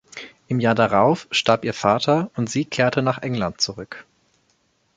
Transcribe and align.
Im 0.47 0.59
Jahr 0.59 0.73
darauf 0.73 1.27
starb 1.29 1.63
ihr 1.63 1.75
Vater 1.75 2.31
und 2.35 2.49
sie 2.49 2.65
kehrte 2.65 3.03
nach 3.03 3.21
England 3.21 3.61
zurück. 3.61 4.07